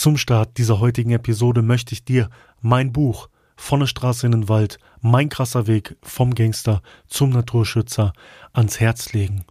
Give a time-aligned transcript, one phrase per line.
[0.00, 2.30] Zum Start dieser heutigen Episode möchte ich dir
[2.62, 8.14] mein Buch von der Straße in den Wald, mein krasser Weg vom Gangster zum Naturschützer
[8.54, 9.44] ans Herz legen.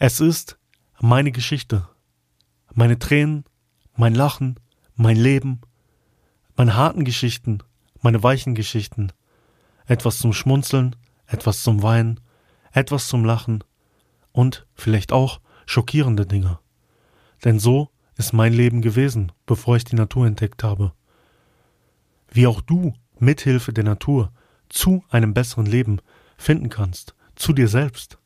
[0.00, 0.58] Es ist
[0.98, 1.88] meine Geschichte,
[2.74, 3.44] meine Tränen,
[3.94, 4.58] mein Lachen,
[4.96, 5.60] mein Leben,
[6.56, 7.58] meine harten Geschichten,
[8.02, 9.12] meine weichen Geschichten,
[9.86, 10.96] etwas zum Schmunzeln,
[11.28, 12.18] etwas zum Weinen,
[12.72, 13.62] etwas zum Lachen
[14.32, 16.58] und vielleicht auch schockierende Dinge.
[17.44, 20.92] Denn so ist mein Leben gewesen, bevor ich die Natur entdeckt habe.
[22.30, 24.32] Wie auch du mithilfe der Natur
[24.68, 26.00] zu einem besseren Leben
[26.36, 28.18] finden kannst, zu dir selbst.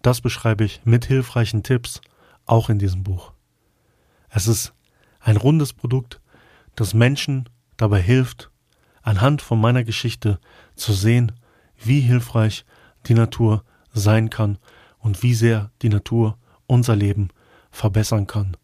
[0.00, 2.00] Das beschreibe ich mit hilfreichen Tipps
[2.46, 3.32] auch in diesem Buch.
[4.30, 4.72] Es ist
[5.20, 6.20] ein rundes Produkt,
[6.74, 8.50] das Menschen dabei hilft,
[9.02, 10.40] anhand von meiner Geschichte
[10.74, 11.32] zu sehen,
[11.76, 12.64] wie hilfreich
[13.06, 14.58] die Natur sein kann
[14.98, 17.28] und wie sehr die Natur unser Leben
[17.70, 18.56] verbessern kann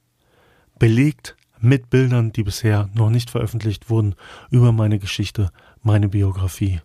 [0.78, 4.14] belegt mit Bildern, die bisher noch nicht veröffentlicht wurden,
[4.50, 5.50] über meine Geschichte,
[5.82, 6.80] meine Biografie.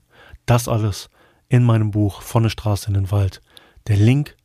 [0.45, 1.09] Das alles
[1.49, 3.41] in meinem Buch Von der Straße in den Wald.
[3.87, 4.35] Der Link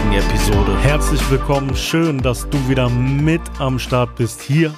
[0.00, 0.78] heutigen Episode.
[0.80, 4.72] Herzlich willkommen, schön, dass du wieder mit am Start bist hier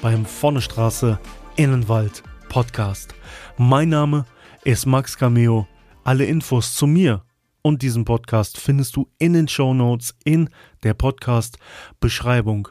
[0.00, 1.18] beim Vonnestraße
[1.56, 3.14] Innenwald Podcast.
[3.58, 4.24] Mein Name
[4.64, 5.66] ist Max Cameo.
[6.04, 7.22] Alle Infos zu mir
[7.60, 10.48] und diesem Podcast findest du in den Show Notes in
[10.84, 11.58] der Podcast
[12.00, 12.68] Beschreibung.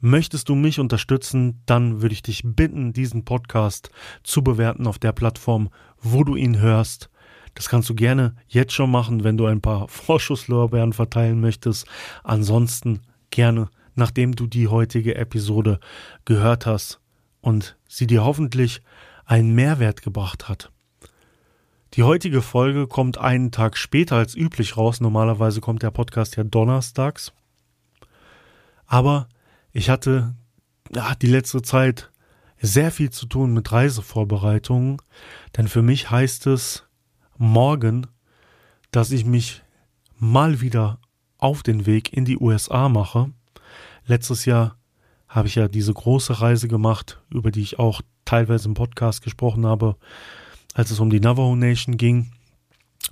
[0.00, 3.90] Möchtest du mich unterstützen, dann würde ich dich bitten, diesen Podcast
[4.22, 5.68] zu bewerten auf der Plattform,
[6.00, 7.10] wo du ihn hörst.
[7.56, 11.86] Das kannst du gerne jetzt schon machen, wenn du ein paar Vorschusslorbeeren verteilen möchtest.
[12.22, 13.00] Ansonsten
[13.30, 15.80] gerne, nachdem du die heutige Episode
[16.24, 17.00] gehört hast
[17.40, 18.82] und sie dir hoffentlich
[19.24, 20.70] einen Mehrwert gebracht hat.
[21.94, 25.00] Die heutige Folge kommt einen Tag später als üblich raus.
[25.00, 27.32] Normalerweise kommt der Podcast ja donnerstags.
[28.86, 29.28] Aber
[29.72, 30.34] ich hatte
[30.94, 32.10] ja, die letzte Zeit
[32.58, 34.98] sehr viel zu tun mit Reisevorbereitungen,
[35.56, 36.85] denn für mich heißt es
[37.38, 38.06] morgen,
[38.90, 39.62] dass ich mich
[40.18, 40.98] mal wieder
[41.38, 43.30] auf den Weg in die USA mache.
[44.06, 44.76] Letztes Jahr
[45.28, 49.66] habe ich ja diese große Reise gemacht, über die ich auch teilweise im Podcast gesprochen
[49.66, 49.96] habe,
[50.74, 52.32] als es um die Navajo Nation ging,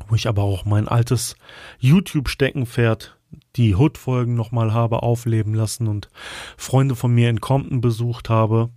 [0.08, 1.36] wo ich aber auch mein altes
[1.80, 3.18] YouTube-Steckenpferd,
[3.56, 6.08] die Hood-Folgen nochmal habe aufleben lassen und
[6.56, 8.70] Freunde von mir in Compton besucht habe.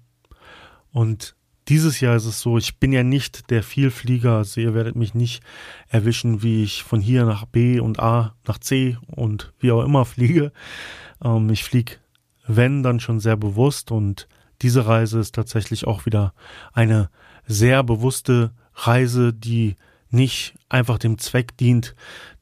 [0.91, 1.36] Und
[1.67, 5.13] dieses Jahr ist es so, ich bin ja nicht der Vielflieger, also ihr werdet mich
[5.13, 5.43] nicht
[5.89, 10.05] erwischen, wie ich von hier nach B und A nach C und wie auch immer
[10.05, 10.51] fliege.
[11.23, 11.93] Ähm, ich fliege,
[12.47, 14.27] wenn, dann schon sehr bewusst und
[14.61, 16.33] diese Reise ist tatsächlich auch wieder
[16.73, 17.09] eine
[17.45, 19.75] sehr bewusste Reise, die
[20.09, 21.95] nicht einfach dem Zweck dient,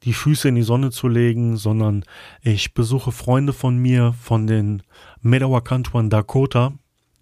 [0.04, 2.04] die Füße in die Sonne zu legen, sondern
[2.42, 4.82] ich besuche Freunde von mir von den
[5.20, 6.72] Medawakantuan Dakota,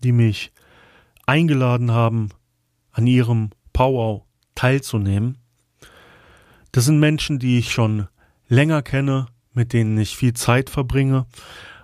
[0.03, 0.53] die mich
[1.27, 2.31] eingeladen haben,
[2.93, 4.25] an ihrem Powwow
[4.55, 5.39] teilzunehmen.
[6.73, 8.09] Das sind Menschen, die ich schon
[8.49, 11.27] länger kenne, mit denen ich viel Zeit verbringe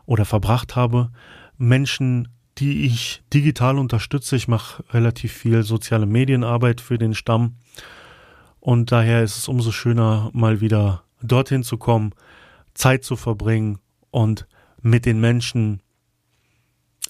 [0.06, 1.10] oder verbracht habe.
[1.56, 2.28] Menschen,
[2.58, 4.36] die ich digital unterstütze.
[4.36, 7.56] Ich mache relativ viel soziale Medienarbeit für den Stamm.
[8.60, 12.12] Und daher ist es umso schöner, mal wieder dorthin zu kommen,
[12.74, 13.78] Zeit zu verbringen
[14.10, 14.46] und
[14.82, 15.80] mit den Menschen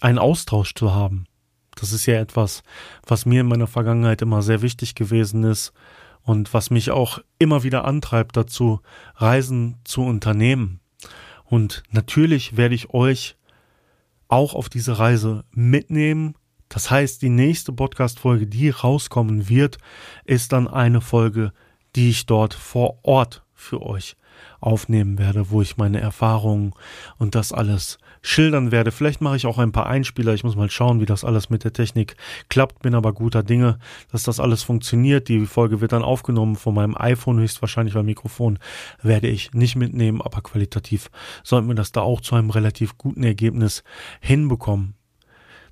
[0.00, 1.26] einen Austausch zu haben.
[1.74, 2.62] Das ist ja etwas,
[3.06, 5.72] was mir in meiner Vergangenheit immer sehr wichtig gewesen ist
[6.22, 8.80] und was mich auch immer wieder antreibt dazu,
[9.16, 10.80] Reisen zu unternehmen.
[11.44, 13.36] Und natürlich werde ich euch
[14.28, 16.34] auch auf diese Reise mitnehmen.
[16.68, 19.78] Das heißt, die nächste Podcast-Folge, die rauskommen wird,
[20.24, 21.52] ist dann eine Folge,
[21.96, 24.16] die ich dort vor Ort für euch
[24.60, 26.72] aufnehmen werde, wo ich meine Erfahrungen
[27.18, 28.92] und das alles schildern werde.
[28.92, 30.34] Vielleicht mache ich auch ein paar Einspieler.
[30.34, 32.16] Ich muss mal schauen, wie das alles mit der Technik
[32.48, 32.82] klappt.
[32.82, 33.78] Bin aber guter Dinge,
[34.12, 35.28] dass das alles funktioniert.
[35.28, 38.58] Die Folge wird dann aufgenommen von meinem iPhone höchstwahrscheinlich, weil Mikrofon
[39.02, 41.10] werde ich nicht mitnehmen, aber qualitativ
[41.42, 43.82] sollten wir das da auch zu einem relativ guten Ergebnis
[44.20, 44.94] hinbekommen.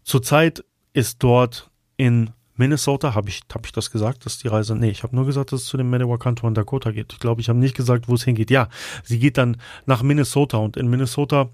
[0.03, 0.65] Zurzeit
[0.95, 5.03] ist dort in Minnesota, habe ich, hab ich das gesagt, dass die Reise, nee, ich
[5.03, 5.89] habe nur gesagt, dass es zu dem
[6.19, 7.13] Kanton Dakota geht.
[7.13, 8.51] Ich glaube, ich habe nicht gesagt, wo es hingeht.
[8.51, 8.69] Ja,
[9.05, 9.57] sie geht dann
[9.87, 11.51] nach Minnesota und in Minnesota,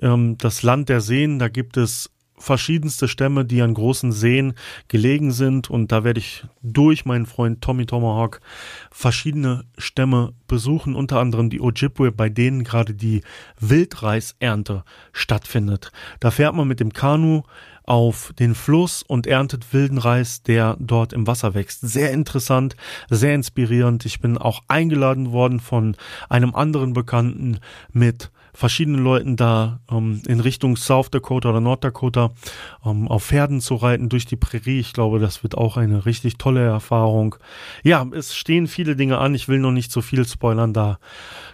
[0.00, 4.54] ähm, das Land der Seen, da gibt es verschiedenste Stämme, die an großen Seen
[4.88, 8.40] gelegen sind und da werde ich durch meinen Freund Tommy Tomahawk
[8.90, 13.22] verschiedene Stämme besuchen, unter anderem die Ojibwe, bei denen gerade die
[13.60, 15.92] Wildreisernte stattfindet.
[16.20, 17.42] Da fährt man mit dem Kanu
[17.88, 21.80] auf den Fluss und erntet wilden Reis, der dort im Wasser wächst.
[21.80, 22.76] Sehr interessant,
[23.08, 24.04] sehr inspirierend.
[24.04, 25.96] Ich bin auch eingeladen worden von
[26.28, 27.58] einem anderen Bekannten
[27.92, 32.32] mit verschiedenen Leuten da ähm, in Richtung South Dakota oder North Dakota
[32.84, 34.80] ähm, auf Pferden zu reiten durch die Prärie.
[34.80, 37.36] Ich glaube, das wird auch eine richtig tolle Erfahrung.
[37.84, 39.36] Ja, es stehen viele Dinge an.
[39.36, 40.72] Ich will noch nicht so viel spoilern.
[40.72, 40.98] Da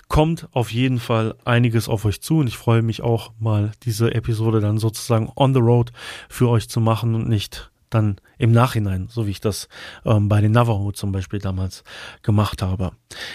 [0.09, 4.15] kommt auf jeden Fall einiges auf euch zu und ich freue mich auch mal diese
[4.15, 5.93] Episode dann sozusagen on the road
[6.31, 9.69] für euch zu machen und nicht dann im Nachhinein, so wie ich das
[10.07, 11.85] ähm, bei den Navajo zum Beispiel damals
[12.23, 12.93] gemacht habe.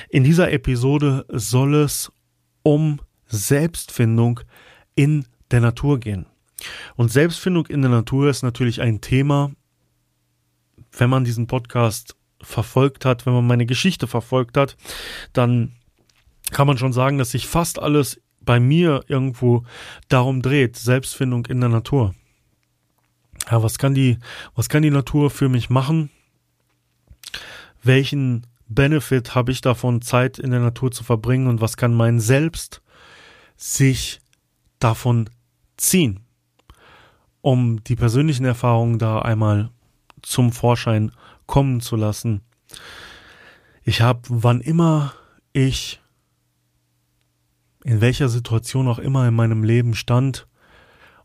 [0.09, 2.11] In dieser Episode soll es
[2.63, 2.99] um
[3.29, 4.41] Selbstfindung
[4.95, 6.25] in der Natur gehen.
[6.95, 9.51] Und Selbstfindung in der Natur ist natürlich ein Thema,
[10.91, 14.77] wenn man diesen Podcast verfolgt hat, wenn man meine Geschichte verfolgt hat,
[15.33, 15.73] dann
[16.51, 19.63] kann man schon sagen, dass sich fast alles bei mir irgendwo
[20.07, 22.15] darum dreht, Selbstfindung in der Natur.
[23.49, 24.17] Ja, was kann die,
[24.55, 26.09] was kann die Natur für mich machen?
[27.83, 32.19] Welchen Benefit habe ich davon, Zeit in der Natur zu verbringen und was kann mein
[32.19, 32.81] Selbst
[33.59, 34.21] sich
[34.79, 35.29] davon
[35.75, 36.21] ziehen,
[37.41, 39.69] um die persönlichen Erfahrungen da einmal
[40.21, 41.11] zum Vorschein
[41.45, 42.41] kommen zu lassen.
[43.83, 45.13] Ich habe, wann immer
[45.51, 45.99] ich
[47.83, 50.47] in welcher Situation auch immer in meinem Leben stand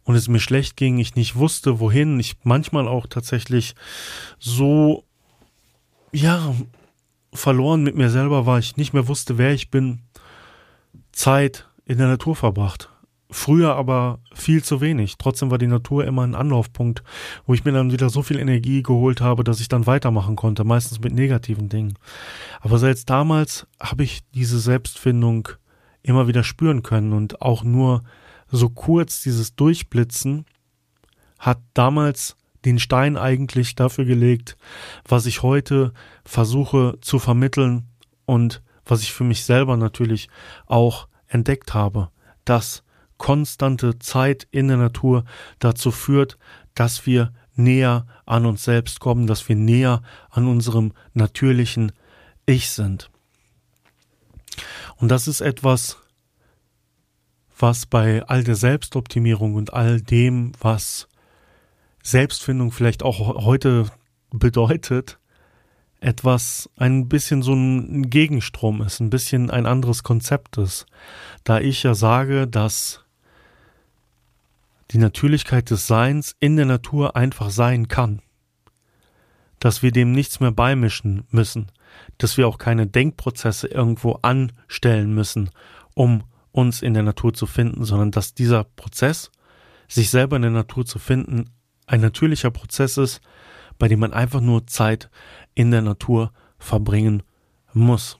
[0.02, 3.74] und es mir schlecht ging, ich nicht wusste, wohin, ich manchmal auch tatsächlich
[4.38, 5.04] so,
[6.12, 6.54] ja,
[7.32, 10.02] verloren mit mir selber war, ich nicht mehr wusste, wer ich bin,
[11.12, 12.90] Zeit in der Natur verbracht.
[13.30, 15.16] Früher aber viel zu wenig.
[15.18, 17.02] Trotzdem war die Natur immer ein Anlaufpunkt,
[17.46, 20.62] wo ich mir dann wieder so viel Energie geholt habe, dass ich dann weitermachen konnte,
[20.62, 21.94] meistens mit negativen Dingen.
[22.60, 25.48] Aber selbst damals habe ich diese Selbstfindung
[26.02, 28.02] immer wieder spüren können und auch nur
[28.50, 30.44] so kurz dieses Durchblitzen
[31.38, 34.56] hat damals den Stein eigentlich dafür gelegt,
[35.06, 35.92] was ich heute
[36.24, 37.88] versuche zu vermitteln
[38.26, 40.28] und was ich für mich selber natürlich
[40.66, 42.10] auch entdeckt habe,
[42.44, 42.84] dass
[43.18, 45.24] konstante Zeit in der Natur
[45.58, 46.38] dazu führt,
[46.74, 51.92] dass wir näher an uns selbst kommen, dass wir näher an unserem natürlichen
[52.46, 53.10] Ich sind.
[54.96, 55.98] Und das ist etwas,
[57.58, 61.08] was bei all der Selbstoptimierung und all dem, was
[62.02, 63.86] Selbstfindung vielleicht auch heute
[64.30, 65.18] bedeutet,
[66.04, 70.86] etwas ein bisschen so ein Gegenstrom ist, ein bisschen ein anderes Konzept ist.
[71.44, 73.04] Da ich ja sage, dass
[74.90, 78.20] die Natürlichkeit des Seins in der Natur einfach sein kann.
[79.58, 81.72] Dass wir dem nichts mehr beimischen müssen.
[82.18, 85.50] Dass wir auch keine Denkprozesse irgendwo anstellen müssen,
[85.94, 89.30] um uns in der Natur zu finden, sondern dass dieser Prozess,
[89.88, 91.50] sich selber in der Natur zu finden,
[91.86, 93.20] ein natürlicher Prozess ist,
[93.78, 95.10] bei dem man einfach nur Zeit
[95.54, 97.22] in der Natur verbringen
[97.72, 98.18] muss.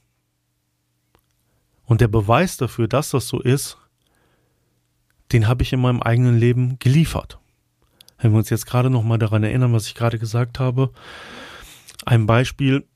[1.85, 3.79] Und der Beweis dafür, dass das so ist,
[5.33, 7.39] den habe ich in meinem eigenen Leben geliefert.
[8.19, 10.91] Wenn wir uns jetzt gerade noch mal daran erinnern, was ich gerade gesagt habe,
[12.07, 12.87] ein Beispiel,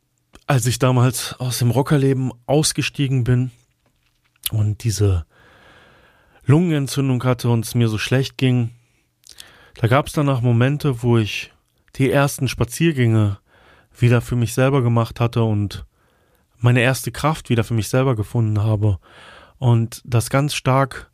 [0.47, 3.51] als ich damals aus dem Rockerleben ausgestiegen bin
[4.51, 5.27] und diese
[6.47, 8.71] Lungenentzündung hatte und es mir so schlecht ging,
[9.75, 11.53] da gab es danach Momente, wo ich
[11.97, 13.39] die ersten Spaziergänge
[14.01, 15.85] wieder für mich selber gemacht hatte und
[16.59, 18.99] meine erste Kraft wieder für mich selber gefunden habe
[19.59, 21.11] und das ganz stark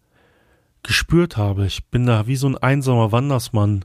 [0.82, 1.66] gespürt habe.
[1.66, 3.84] Ich bin da wie so ein einsamer Wandersmann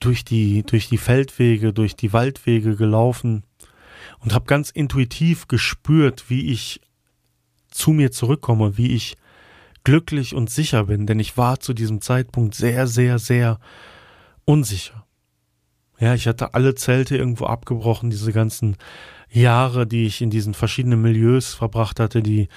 [0.00, 3.44] durch die, durch die Feldwege, durch die Waldwege gelaufen
[4.20, 6.80] und habe ganz intuitiv gespürt, wie ich
[7.70, 9.16] zu mir zurückkomme, wie ich
[9.84, 13.58] glücklich und sicher bin, denn ich war zu diesem Zeitpunkt sehr, sehr, sehr
[14.44, 15.06] unsicher.
[16.02, 18.76] Ja, ich hatte alle Zelte irgendwo abgebrochen, diese ganzen
[19.30, 22.48] Jahre, die ich in diesen verschiedenen Milieus verbracht hatte, die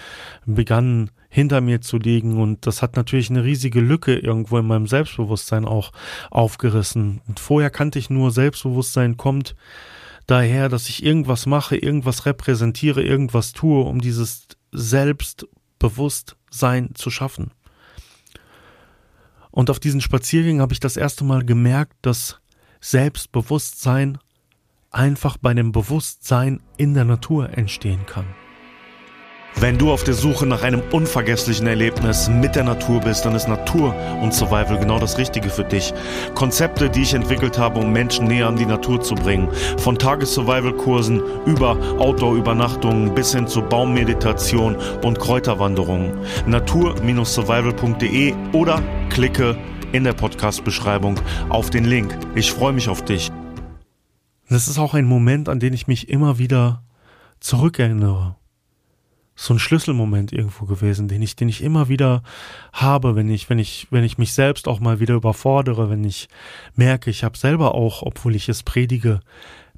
[0.47, 4.87] begannen hinter mir zu liegen und das hat natürlich eine riesige Lücke irgendwo in meinem
[4.87, 5.91] Selbstbewusstsein auch
[6.31, 7.21] aufgerissen.
[7.27, 9.55] Und vorher kannte ich nur Selbstbewusstsein kommt
[10.25, 17.51] daher, dass ich irgendwas mache, irgendwas repräsentiere, irgendwas tue, um dieses Selbstbewusstsein zu schaffen.
[19.51, 22.39] Und auf diesen Spaziergängen habe ich das erste Mal gemerkt, dass
[22.85, 24.19] Selbstbewusstsein
[24.91, 28.27] einfach bei dem Bewusstsein in der Natur entstehen kann.
[29.57, 33.47] Wenn du auf der Suche nach einem unvergesslichen Erlebnis mit der Natur bist, dann ist
[33.47, 35.95] Natur und Survival genau das Richtige für dich.
[36.35, 39.49] Konzepte, die ich entwickelt habe, um Menschen näher an die Natur zu bringen.
[39.77, 46.19] Von Tages-Survival-Kursen über Outdoor-Übernachtungen bis hin zu Baummeditation und Kräuterwanderungen.
[46.45, 49.57] Natur-survival.de oder klicke
[49.95, 52.17] in der Podcast-Beschreibung auf den Link.
[52.35, 53.31] Ich freue mich auf dich.
[54.49, 56.83] Das ist auch ein Moment, an den ich mich immer wieder
[57.39, 58.35] zurückerinnere
[59.37, 62.23] so ein Schlüsselmoment irgendwo gewesen, den ich, den ich immer wieder
[62.71, 66.29] habe, wenn ich, wenn ich, wenn ich mich selbst auch mal wieder überfordere, wenn ich
[66.75, 69.19] merke, ich habe selber auch, obwohl ich es predige,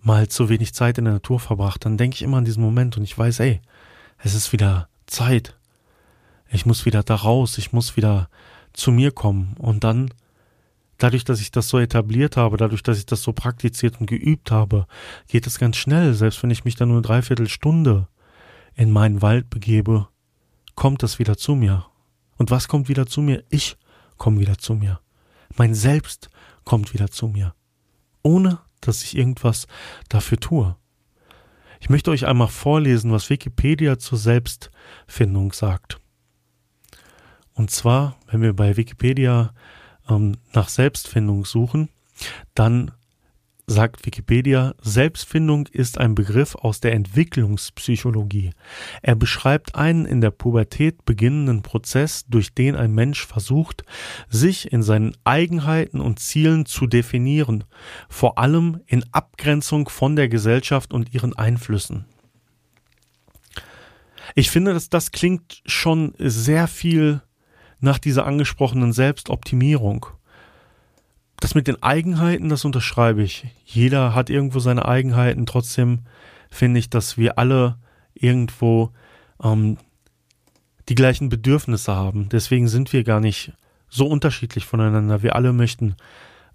[0.02, 2.98] mal zu wenig Zeit in der Natur verbracht, dann denke ich immer an diesen Moment
[2.98, 3.62] und ich weiß, ey,
[4.20, 5.56] es ist wieder Zeit.
[6.50, 8.30] Ich muss wieder da raus, ich muss wieder
[8.78, 10.14] zu mir kommen und dann
[10.98, 14.52] dadurch, dass ich das so etabliert habe, dadurch, dass ich das so praktiziert und geübt
[14.52, 14.88] habe,
[15.28, 18.08] geht es ganz schnell, selbst wenn ich mich da nur eine Dreiviertelstunde
[18.76, 20.08] in meinen Wald begebe,
[20.76, 21.86] kommt es wieder zu mir.
[22.38, 23.44] Und was kommt wieder zu mir?
[23.50, 23.78] Ich
[24.18, 25.00] komme wieder zu mir.
[25.56, 26.30] Mein Selbst
[26.64, 27.54] kommt wieder zu mir.
[28.22, 29.66] Ohne dass ich irgendwas
[30.10, 30.76] dafür tue.
[31.80, 36.00] Ich möchte euch einmal vorlesen, was Wikipedia zur Selbstfindung sagt.
[37.58, 39.52] Und zwar, wenn wir bei Wikipedia
[40.08, 41.90] ähm, nach Selbstfindung suchen,
[42.54, 42.92] dann
[43.66, 48.52] sagt Wikipedia, Selbstfindung ist ein Begriff aus der Entwicklungspsychologie.
[49.02, 53.84] Er beschreibt einen in der Pubertät beginnenden Prozess, durch den ein Mensch versucht,
[54.30, 57.64] sich in seinen Eigenheiten und Zielen zu definieren,
[58.08, 62.06] vor allem in Abgrenzung von der Gesellschaft und ihren Einflüssen.
[64.36, 67.22] Ich finde, dass das klingt schon sehr viel
[67.80, 70.08] nach dieser angesprochenen Selbstoptimierung
[71.40, 73.46] das mit den Eigenheiten, das unterschreibe ich.
[73.64, 75.46] Jeder hat irgendwo seine Eigenheiten.
[75.46, 76.00] Trotzdem
[76.50, 77.78] finde ich, dass wir alle
[78.16, 78.92] irgendwo
[79.44, 79.78] ähm,
[80.90, 82.30] die gleichen Bedürfnisse haben.
[82.30, 83.54] Deswegen sind wir gar nicht
[83.88, 85.22] so unterschiedlich voneinander.
[85.22, 85.96] Wir alle möchten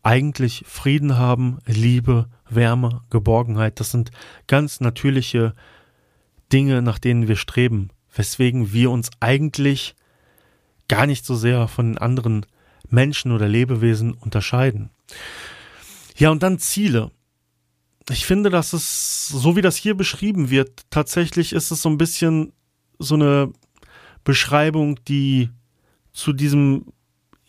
[0.02, 3.78] eigentlich Frieden haben, Liebe, Wärme, Geborgenheit.
[3.78, 4.10] Das sind
[4.48, 5.54] ganz natürliche
[6.52, 9.94] Dinge, nach denen wir streben, weswegen wir uns eigentlich
[10.92, 12.44] gar nicht so sehr von den anderen
[12.90, 14.90] Menschen oder Lebewesen unterscheiden.
[16.18, 17.10] Ja, und dann Ziele.
[18.10, 21.96] Ich finde, dass es, so wie das hier beschrieben wird, tatsächlich ist es so ein
[21.96, 22.52] bisschen
[22.98, 23.54] so eine
[24.22, 25.48] Beschreibung, die
[26.12, 26.92] zu diesem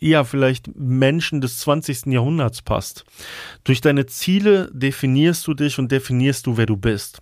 [0.00, 2.06] eher vielleicht Menschen des 20.
[2.06, 3.04] Jahrhunderts passt.
[3.62, 7.20] Durch deine Ziele definierst du dich und definierst du, wer du bist.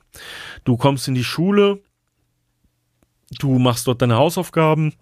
[0.62, 1.82] Du kommst in die Schule,
[3.40, 4.94] du machst dort deine Hausaufgaben,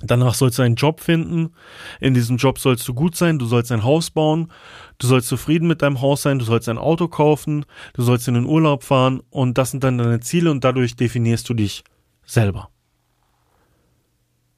[0.00, 1.54] Danach sollst du einen Job finden.
[2.00, 3.38] In diesem Job sollst du gut sein.
[3.38, 4.52] Du sollst ein Haus bauen.
[4.98, 6.38] Du sollst zufrieden mit deinem Haus sein.
[6.38, 7.64] Du sollst ein Auto kaufen.
[7.94, 9.22] Du sollst in den Urlaub fahren.
[9.30, 11.82] Und das sind dann deine Ziele und dadurch definierst du dich
[12.26, 12.68] selber.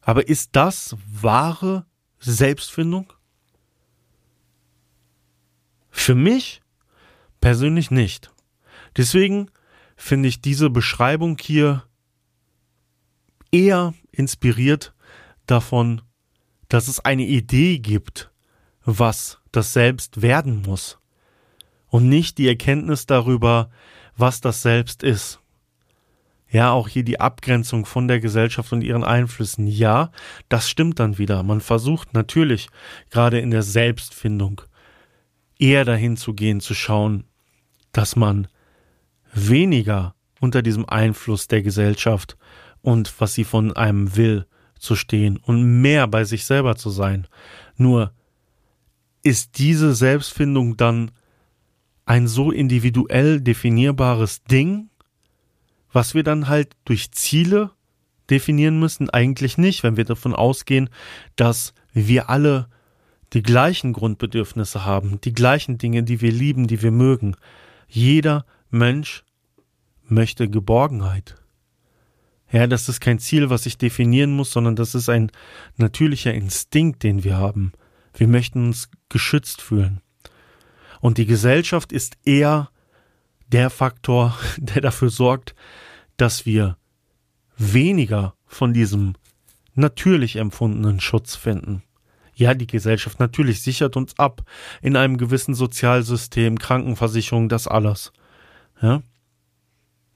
[0.00, 1.86] Aber ist das wahre
[2.18, 3.12] Selbstfindung?
[5.90, 6.62] Für mich
[7.40, 8.32] persönlich nicht.
[8.96, 9.50] Deswegen
[9.96, 11.84] finde ich diese Beschreibung hier
[13.52, 14.94] eher inspiriert
[15.50, 16.02] davon,
[16.68, 18.30] dass es eine Idee gibt,
[18.84, 20.98] was das Selbst werden muss
[21.88, 23.70] und nicht die Erkenntnis darüber,
[24.16, 25.40] was das Selbst ist.
[26.50, 29.66] Ja, auch hier die Abgrenzung von der Gesellschaft und ihren Einflüssen.
[29.66, 30.10] Ja,
[30.48, 31.42] das stimmt dann wieder.
[31.42, 32.68] Man versucht natürlich,
[33.10, 34.62] gerade in der Selbstfindung,
[35.58, 37.24] eher dahin zu gehen, zu schauen,
[37.92, 38.48] dass man
[39.34, 42.38] weniger unter diesem Einfluss der Gesellschaft
[42.80, 44.46] und was sie von einem will,
[44.78, 47.26] zu stehen und mehr bei sich selber zu sein.
[47.76, 48.12] Nur
[49.22, 51.10] ist diese Selbstfindung dann
[52.06, 54.88] ein so individuell definierbares Ding,
[55.92, 57.70] was wir dann halt durch Ziele
[58.30, 59.10] definieren müssen?
[59.10, 60.90] Eigentlich nicht, wenn wir davon ausgehen,
[61.36, 62.68] dass wir alle
[63.32, 67.36] die gleichen Grundbedürfnisse haben, die gleichen Dinge, die wir lieben, die wir mögen.
[67.88, 69.24] Jeder Mensch
[70.04, 71.36] möchte Geborgenheit.
[72.50, 75.30] Ja, das ist kein Ziel, was ich definieren muss, sondern das ist ein
[75.76, 77.72] natürlicher Instinkt, den wir haben.
[78.14, 80.00] Wir möchten uns geschützt fühlen.
[81.00, 82.70] Und die Gesellschaft ist eher
[83.48, 85.54] der Faktor, der dafür sorgt,
[86.16, 86.76] dass wir
[87.56, 89.14] weniger von diesem
[89.74, 91.82] natürlich empfundenen Schutz finden.
[92.34, 94.42] Ja, die Gesellschaft natürlich sichert uns ab
[94.80, 98.12] in einem gewissen Sozialsystem, Krankenversicherung, das alles.
[98.80, 99.02] Ja?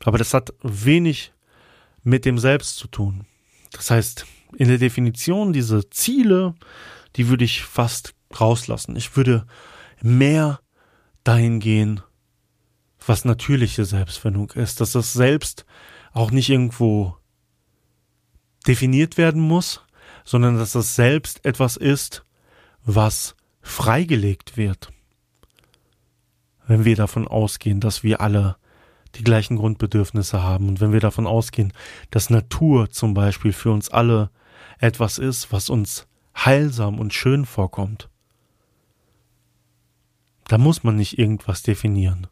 [0.04, 1.31] Aber das hat wenig
[2.02, 3.26] mit dem Selbst zu tun.
[3.72, 6.54] Das heißt, in der Definition diese Ziele,
[7.16, 8.96] die würde ich fast rauslassen.
[8.96, 9.46] Ich würde
[10.02, 10.60] mehr
[11.24, 12.00] dahin gehen,
[13.06, 15.64] was natürliche Selbstfindung ist, dass das Selbst
[16.12, 17.16] auch nicht irgendwo
[18.66, 19.82] definiert werden muss,
[20.24, 22.24] sondern dass das selbst etwas ist,
[22.84, 24.92] was freigelegt wird.
[26.66, 28.56] Wenn wir davon ausgehen, dass wir alle
[29.14, 31.72] die gleichen Grundbedürfnisse haben und wenn wir davon ausgehen,
[32.10, 34.30] dass Natur zum Beispiel für uns alle
[34.78, 38.08] etwas ist, was uns heilsam und schön vorkommt,
[40.48, 42.26] da muss man nicht irgendwas definieren.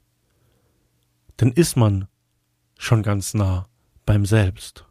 [1.37, 2.09] Dann ist man
[2.79, 3.69] schon ganz nah
[4.05, 4.85] beim Selbst.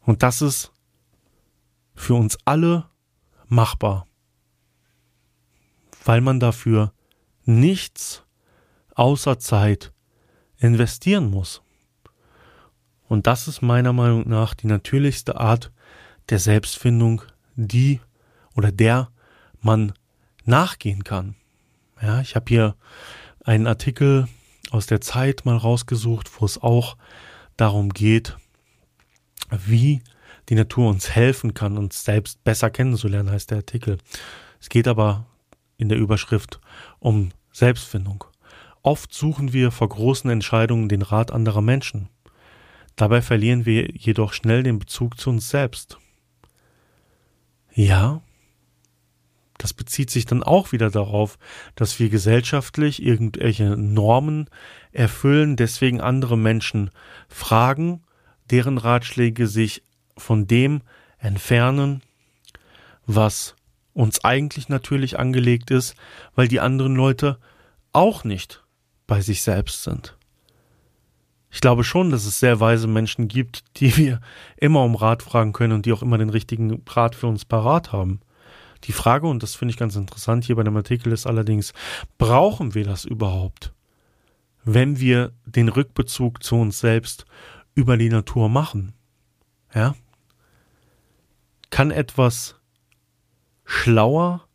[0.00, 0.72] Und das ist
[1.94, 2.90] für uns alle
[3.46, 4.06] machbar,
[6.04, 6.92] weil man dafür
[7.44, 8.25] nichts
[8.96, 9.92] außer Zeit
[10.58, 11.62] investieren muss.
[13.08, 15.70] Und das ist meiner Meinung nach die natürlichste Art
[16.28, 17.22] der Selbstfindung,
[17.54, 18.00] die
[18.54, 19.10] oder der
[19.60, 19.92] man
[20.44, 21.36] nachgehen kann.
[22.02, 22.74] Ja, ich habe hier
[23.44, 24.26] einen Artikel
[24.70, 26.96] aus der Zeit mal rausgesucht, wo es auch
[27.56, 28.36] darum geht,
[29.50, 30.02] wie
[30.48, 33.98] die Natur uns helfen kann, uns selbst besser kennenzulernen, heißt der Artikel.
[34.60, 35.26] Es geht aber
[35.76, 36.60] in der Überschrift
[36.98, 38.24] um Selbstfindung.
[38.86, 42.08] Oft suchen wir vor großen Entscheidungen den Rat anderer Menschen.
[42.94, 45.98] Dabei verlieren wir jedoch schnell den Bezug zu uns selbst.
[47.74, 48.22] Ja,
[49.58, 51.36] das bezieht sich dann auch wieder darauf,
[51.74, 54.48] dass wir gesellschaftlich irgendwelche Normen
[54.92, 56.92] erfüllen, deswegen andere Menschen
[57.28, 58.04] fragen,
[58.52, 59.82] deren Ratschläge sich
[60.16, 60.82] von dem
[61.18, 62.02] entfernen,
[63.04, 63.56] was
[63.94, 65.96] uns eigentlich natürlich angelegt ist,
[66.36, 67.40] weil die anderen Leute
[67.92, 68.62] auch nicht
[69.06, 70.16] bei sich selbst sind.
[71.50, 74.20] Ich glaube schon, dass es sehr weise Menschen gibt, die wir
[74.56, 77.92] immer um Rat fragen können und die auch immer den richtigen Rat für uns parat
[77.92, 78.20] haben.
[78.84, 81.72] Die Frage, und das finde ich ganz interessant hier bei dem Artikel, ist allerdings,
[82.18, 83.72] brauchen wir das überhaupt?
[84.64, 87.24] Wenn wir den Rückbezug zu uns selbst
[87.74, 88.92] über die Natur machen?
[89.74, 89.94] Ja?
[91.70, 92.56] Kann etwas
[93.64, 94.46] schlauer,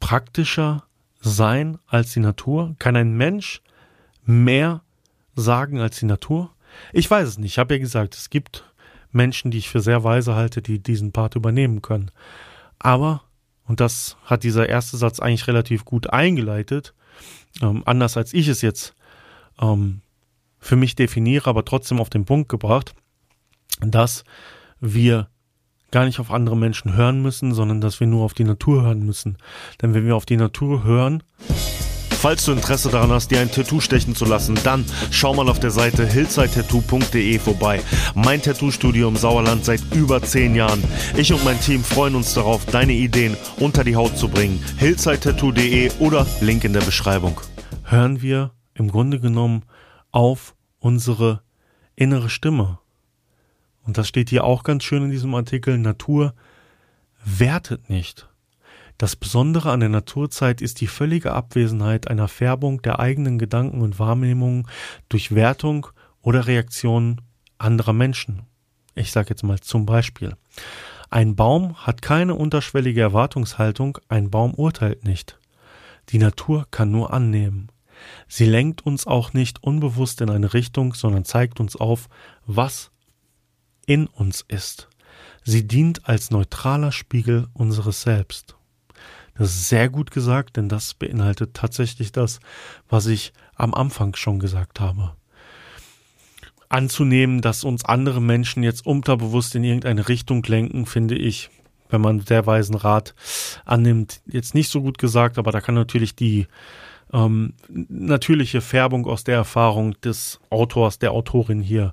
[0.00, 0.84] praktischer
[1.24, 2.76] sein als die Natur?
[2.78, 3.62] Kann ein Mensch
[4.24, 4.82] mehr
[5.34, 6.54] sagen als die Natur?
[6.92, 7.52] Ich weiß es nicht.
[7.52, 8.64] Ich habe ja gesagt, es gibt
[9.10, 12.10] Menschen, die ich für sehr weise halte, die diesen Part übernehmen können.
[12.78, 13.22] Aber,
[13.64, 16.94] und das hat dieser erste Satz eigentlich relativ gut eingeleitet,
[17.62, 18.94] ähm, anders als ich es jetzt
[19.60, 20.02] ähm,
[20.58, 22.94] für mich definiere, aber trotzdem auf den Punkt gebracht,
[23.80, 24.24] dass
[24.80, 25.28] wir
[25.90, 29.04] gar nicht auf andere Menschen hören müssen, sondern dass wir nur auf die Natur hören
[29.04, 29.36] müssen.
[29.80, 31.22] Denn wenn wir auf die Natur hören,
[32.24, 35.60] Falls du Interesse daran hast, dir ein Tattoo stechen zu lassen, dann schau mal auf
[35.60, 37.82] der Seite hillsidetattoo.de vorbei.
[38.14, 40.82] Mein Tattoo-Studio im Sauerland seit über 10 Jahren.
[41.18, 44.58] Ich und mein Team freuen uns darauf, deine Ideen unter die Haut zu bringen.
[44.78, 47.38] hillsidetattoo.de oder Link in der Beschreibung.
[47.82, 49.64] Hören wir im Grunde genommen
[50.10, 51.42] auf unsere
[51.94, 52.78] innere Stimme.
[53.84, 55.78] Und das steht hier auch ganz schön in diesem Artikel.
[55.78, 56.34] Natur
[57.24, 58.28] wertet nicht.
[58.98, 63.98] Das Besondere an der Naturzeit ist die völlige Abwesenheit einer Färbung der eigenen Gedanken und
[63.98, 64.68] Wahrnehmungen
[65.08, 65.88] durch Wertung
[66.22, 67.20] oder Reaktionen
[67.58, 68.42] anderer Menschen.
[68.94, 70.36] Ich sage jetzt mal zum Beispiel.
[71.10, 75.38] Ein Baum hat keine unterschwellige Erwartungshaltung, ein Baum urteilt nicht.
[76.10, 77.70] Die Natur kann nur annehmen.
[78.28, 82.08] Sie lenkt uns auch nicht unbewusst in eine Richtung, sondern zeigt uns auf,
[82.46, 82.90] was
[83.86, 84.88] in uns ist.
[85.44, 88.56] Sie dient als neutraler Spiegel unseres Selbst.
[89.36, 92.40] Das ist sehr gut gesagt, denn das beinhaltet tatsächlich das,
[92.88, 95.12] was ich am Anfang schon gesagt habe.
[96.68, 101.50] Anzunehmen, dass uns andere Menschen jetzt unterbewusst in irgendeine Richtung lenken, finde ich,
[101.90, 103.14] wenn man sehr weisen Rat
[103.64, 106.46] annimmt, jetzt nicht so gut gesagt, aber da kann natürlich die
[107.12, 111.92] ähm, natürliche Färbung aus der Erfahrung des Autors, der Autorin hier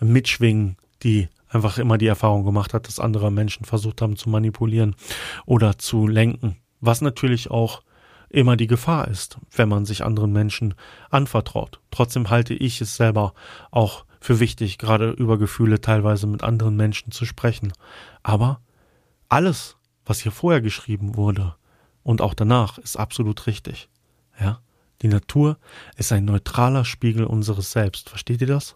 [0.00, 4.96] mitschwingen, die einfach immer die Erfahrung gemacht hat, dass andere Menschen versucht haben zu manipulieren
[5.44, 7.82] oder zu lenken was natürlich auch
[8.28, 10.74] immer die Gefahr ist, wenn man sich anderen Menschen
[11.10, 11.80] anvertraut.
[11.90, 13.32] Trotzdem halte ich es selber
[13.70, 17.72] auch für wichtig, gerade über Gefühle teilweise mit anderen Menschen zu sprechen.
[18.22, 18.60] Aber
[19.28, 21.54] alles, was hier vorher geschrieben wurde
[22.02, 23.88] und auch danach, ist absolut richtig.
[24.40, 24.60] Ja?
[25.02, 25.58] Die Natur
[25.96, 28.08] ist ein neutraler Spiegel unseres Selbst.
[28.08, 28.74] Versteht ihr das?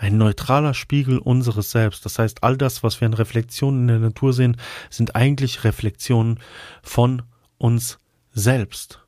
[0.00, 2.06] Ein neutraler Spiegel unseres Selbst.
[2.06, 4.56] Das heißt, all das, was wir an Reflexionen in der Natur sehen,
[4.88, 6.40] sind eigentlich Reflexionen
[6.82, 7.22] von
[7.58, 7.98] uns
[8.32, 9.06] selbst.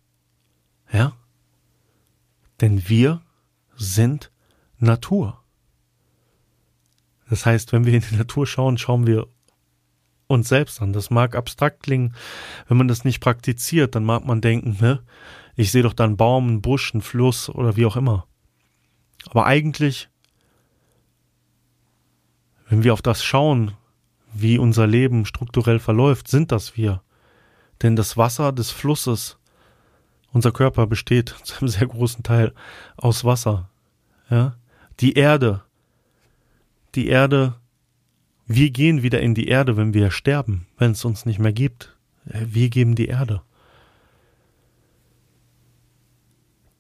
[0.92, 1.16] Ja?
[2.61, 3.22] Denn wir
[3.74, 4.31] sind
[4.76, 5.42] Natur.
[7.31, 9.26] Das heißt, wenn wir in die Natur schauen, schauen wir
[10.26, 10.92] uns selbst an.
[10.92, 12.14] Das mag abstrakt klingen,
[12.68, 15.02] wenn man das nicht praktiziert, dann mag man denken, ne,
[15.57, 18.26] ich sehe doch da einen Baum, einen Busch, einen Fluss oder wie auch immer.
[19.31, 20.11] Aber eigentlich
[22.72, 23.72] Wenn wir auf das schauen,
[24.32, 27.02] wie unser Leben strukturell verläuft, sind das wir.
[27.82, 29.37] Denn das Wasser des Flusses,
[30.32, 32.54] unser Körper besteht zu einem sehr großen Teil
[32.96, 33.68] aus Wasser.
[34.30, 34.56] Ja?
[35.00, 35.64] Die Erde,
[36.94, 37.56] die Erde,
[38.46, 41.94] wir gehen wieder in die Erde, wenn wir sterben, wenn es uns nicht mehr gibt.
[42.24, 43.42] Wir geben die Erde.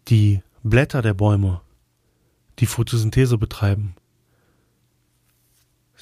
[0.08, 1.60] Die Blätter der Bäume,
[2.60, 3.94] die Photosynthese betreiben.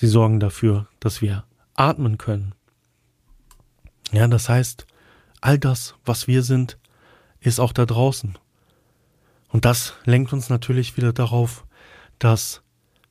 [0.01, 2.55] Sie sorgen dafür, dass wir atmen können.
[4.13, 4.87] Ja, das heißt,
[5.43, 6.79] all das, was wir sind,
[7.39, 8.39] ist auch da draußen.
[9.49, 11.67] Und das lenkt uns natürlich wieder darauf,
[12.19, 12.63] dass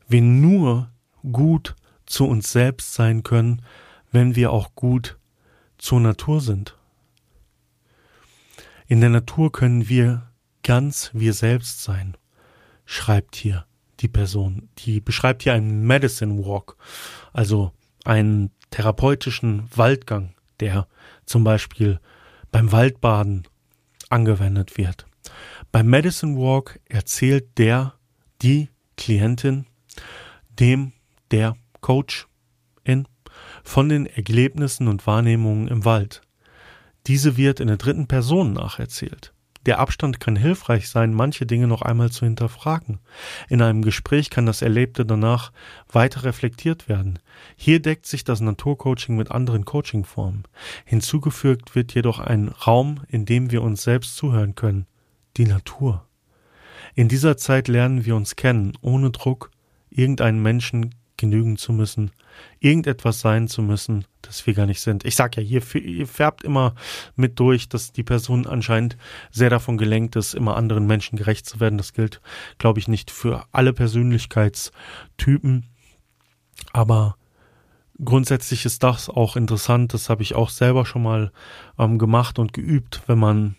[0.07, 0.89] wir nur
[1.31, 1.75] gut
[2.07, 3.61] zu uns selbst sein können,
[4.11, 5.19] wenn wir auch gut
[5.77, 6.75] zur Natur sind.
[8.87, 10.31] In der Natur können wir
[10.63, 12.17] ganz wir selbst sein,
[12.85, 13.67] schreibt hier
[13.99, 14.69] die Person.
[14.79, 16.75] Die beschreibt hier einen Medicine Walk,
[17.33, 17.71] also
[18.05, 20.87] einen therapeutischen Waldgang, der
[21.25, 21.99] zum Beispiel
[22.51, 23.47] beim Waldbaden
[24.09, 25.05] angewendet wird.
[25.71, 27.93] Beim Medicine Walk erzählt der,
[28.41, 29.65] die Klientin,
[30.49, 30.93] dem,
[31.31, 32.27] der Coach
[32.83, 33.07] in
[33.63, 36.21] von den Erlebnissen und Wahrnehmungen im Wald.
[37.07, 39.33] Diese wird in der dritten Person nacherzählt.
[39.69, 42.97] Der Abstand kann hilfreich sein, manche Dinge noch einmal zu hinterfragen.
[43.49, 45.51] In einem Gespräch kann das Erlebte danach
[45.91, 47.19] weiter reflektiert werden.
[47.55, 50.45] Hier deckt sich das Naturcoaching mit anderen Coachingformen.
[50.85, 54.87] Hinzugefügt wird jedoch ein Raum, in dem wir uns selbst zuhören können.
[55.37, 56.03] Die Natur.
[56.95, 59.51] In dieser Zeit lernen wir uns kennen, ohne Druck,
[59.91, 62.09] irgendeinen Menschen genügen zu müssen,
[62.59, 65.05] irgendetwas sein zu müssen, das wir gar nicht sind.
[65.05, 66.75] Ich sag ja, hier, hier färbt immer
[67.15, 68.97] mit durch, dass die Person anscheinend
[69.31, 71.77] sehr davon gelenkt ist, immer anderen Menschen gerecht zu werden.
[71.77, 72.21] Das gilt,
[72.57, 75.65] glaube ich, nicht für alle Persönlichkeitstypen.
[76.73, 77.15] Aber
[78.03, 79.93] grundsätzlich ist das auch interessant.
[79.93, 81.31] Das habe ich auch selber schon mal
[81.77, 83.55] ähm, gemacht und geübt, wenn man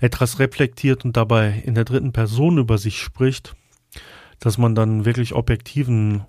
[0.00, 3.54] etwas reflektiert und dabei in der dritten Person über sich spricht,
[4.38, 6.24] dass man dann wirklich objektiven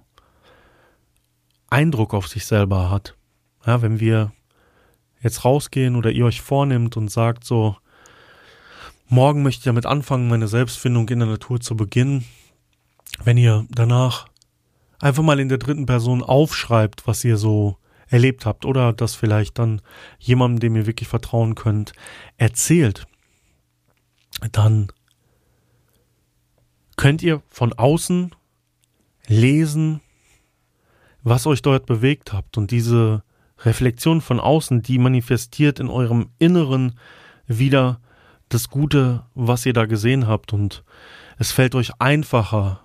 [1.74, 3.16] Eindruck auf sich selber hat.
[3.66, 4.32] Ja, wenn wir
[5.22, 7.76] jetzt rausgehen oder ihr euch vornimmt und sagt so,
[9.08, 12.26] morgen möchte ich damit anfangen, meine Selbstfindung in der Natur zu beginnen,
[13.24, 14.28] wenn ihr danach
[15.00, 19.58] einfach mal in der dritten Person aufschreibt, was ihr so erlebt habt oder das vielleicht
[19.58, 19.82] dann
[20.20, 21.94] jemandem, dem ihr wirklich vertrauen könnt,
[22.38, 23.08] erzählt,
[24.52, 24.92] dann
[26.98, 28.36] könnt ihr von außen
[29.28, 30.02] lesen,
[31.24, 33.24] was euch dort bewegt habt und diese
[33.60, 37.00] Reflexion von außen, die manifestiert in eurem Inneren
[37.48, 38.00] wieder
[38.50, 40.84] das Gute, was ihr da gesehen habt und
[41.38, 42.82] es fällt euch einfacher,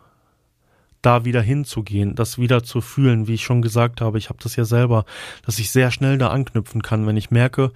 [1.02, 4.18] da wieder hinzugehen, das wieder zu fühlen, wie ich schon gesagt habe.
[4.18, 5.04] Ich habe das ja selber,
[5.44, 7.72] dass ich sehr schnell da anknüpfen kann, wenn ich merke,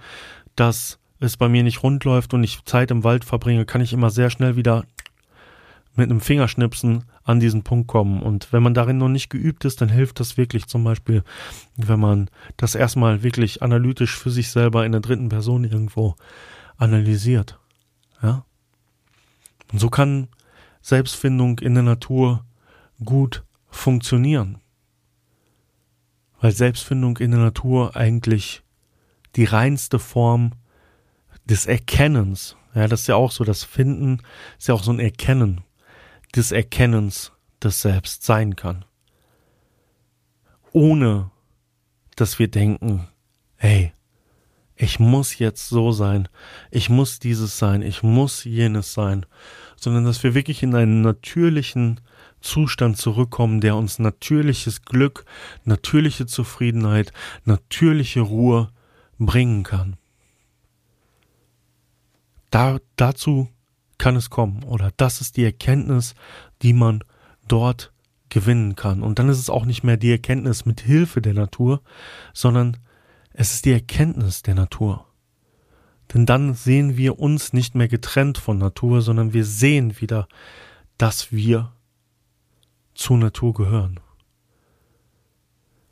[0.55, 3.93] dass es bei mir nicht rund läuft und ich Zeit im Wald verbringe, kann ich
[3.93, 4.83] immer sehr schnell wieder
[5.95, 8.21] mit einem Fingerschnipsen an diesen Punkt kommen.
[8.21, 11.23] Und wenn man darin noch nicht geübt ist, dann hilft das wirklich zum Beispiel,
[11.75, 16.15] wenn man das erstmal wirklich analytisch für sich selber in der dritten Person irgendwo
[16.77, 17.59] analysiert.
[18.21, 18.43] Ja?
[19.71, 20.29] Und so kann
[20.81, 22.45] Selbstfindung in der Natur
[23.03, 24.59] gut funktionieren.
[26.39, 28.63] Weil Selbstfindung in der Natur eigentlich
[29.35, 30.51] die reinste Form
[31.45, 34.19] des Erkennens, ja, das ist ja auch so, das Finden
[34.57, 35.61] ist ja auch so ein Erkennen
[36.35, 38.85] des Erkennens des Selbst sein kann.
[40.71, 41.31] Ohne
[42.15, 43.07] dass wir denken,
[43.57, 43.93] hey,
[44.75, 46.27] ich muss jetzt so sein,
[46.71, 49.25] ich muss dieses sein, ich muss jenes sein,
[49.75, 52.01] sondern dass wir wirklich in einen natürlichen
[52.41, 55.25] Zustand zurückkommen, der uns natürliches Glück,
[55.63, 57.13] natürliche Zufriedenheit,
[57.45, 58.69] natürliche Ruhe
[59.17, 59.95] bringen kann.
[62.49, 63.49] Da, dazu
[63.97, 66.15] kann es kommen oder das ist die Erkenntnis,
[66.61, 67.03] die man
[67.47, 67.93] dort
[68.29, 69.03] gewinnen kann.
[69.03, 71.81] Und dann ist es auch nicht mehr die Erkenntnis mit Hilfe der Natur,
[72.33, 72.77] sondern
[73.31, 75.05] es ist die Erkenntnis der Natur.
[76.13, 80.27] Denn dann sehen wir uns nicht mehr getrennt von Natur, sondern wir sehen wieder,
[80.97, 81.73] dass wir
[82.93, 83.99] zur Natur gehören.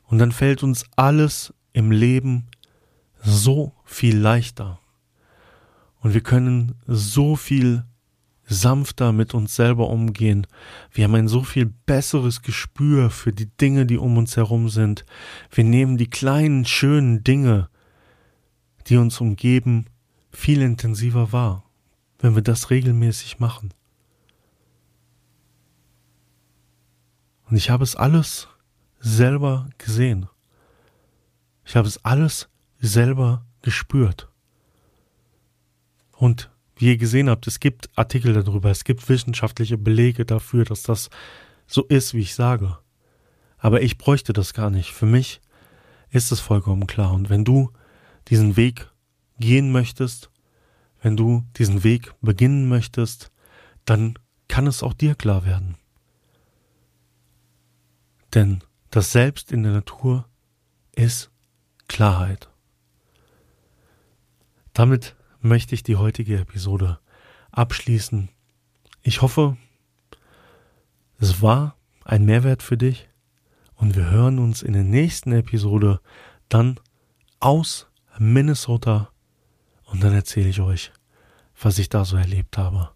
[0.04, 2.48] Und dann fällt uns alles im Leben
[3.22, 4.78] so viel leichter.
[6.00, 7.84] Und wir können so viel
[8.44, 10.46] sanfter mit uns selber umgehen.
[10.90, 15.04] Wir haben ein so viel besseres Gespür für die Dinge, die um uns herum sind.
[15.50, 17.68] Wir nehmen die kleinen, schönen Dinge,
[18.88, 19.86] die uns umgeben,
[20.30, 21.64] viel intensiver wahr,
[22.18, 23.72] wenn wir das regelmäßig machen.
[27.48, 28.48] Und ich habe es alles
[28.98, 30.28] selber gesehen.
[31.64, 32.48] Ich habe es alles
[32.80, 34.28] selber gespürt.
[36.12, 36.51] Und
[36.88, 41.10] ihr gesehen habt, es gibt Artikel darüber, es gibt wissenschaftliche Belege dafür, dass das
[41.66, 42.78] so ist, wie ich sage.
[43.58, 44.92] Aber ich bräuchte das gar nicht.
[44.92, 45.40] Für mich
[46.10, 47.12] ist es vollkommen klar.
[47.12, 47.70] Und wenn du
[48.28, 48.90] diesen Weg
[49.38, 50.30] gehen möchtest,
[51.00, 53.30] wenn du diesen Weg beginnen möchtest,
[53.84, 54.18] dann
[54.48, 55.76] kann es auch dir klar werden.
[58.34, 60.26] Denn das Selbst in der Natur
[60.94, 61.30] ist
[61.88, 62.48] Klarheit.
[64.72, 66.98] Damit möchte ich die heutige Episode
[67.50, 68.28] abschließen.
[69.02, 69.56] Ich hoffe,
[71.18, 73.08] es war ein Mehrwert für dich
[73.74, 76.00] und wir hören uns in der nächsten Episode
[76.48, 76.78] dann
[77.40, 79.10] aus Minnesota
[79.84, 80.92] und dann erzähle ich euch,
[81.60, 82.90] was ich da so erlebt habe.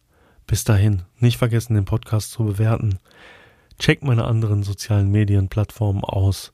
[0.47, 2.99] Bis dahin, nicht vergessen, den Podcast zu bewerten.
[3.79, 6.53] Check meine anderen sozialen Medienplattformen aus.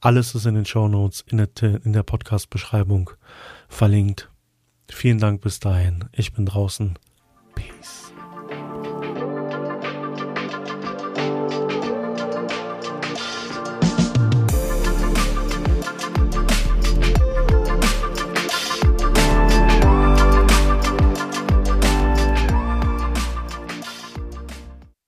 [0.00, 3.10] Alles ist in den Show Notes, in der, der Podcast-Beschreibung
[3.68, 4.30] verlinkt.
[4.88, 6.04] Vielen Dank bis dahin.
[6.12, 6.98] Ich bin draußen.